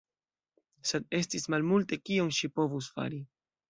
[0.93, 3.27] Sed estis malmulte kion ŝi povus fari.